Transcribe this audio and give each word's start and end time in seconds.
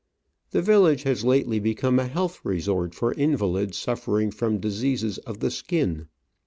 The 0.49 0.63
village 0.63 1.03
has 1.03 1.23
lately 1.23 1.59
become 1.59 1.99
a 1.99 2.07
health 2.07 2.39
resort 2.43 2.95
for 2.95 3.13
invalids 3.13 3.77
suffering 3.77 4.31
from 4.31 4.57
diseases 4.59 5.19
of 5.19 5.41
the 5.41 5.51
skin. 5.51 6.07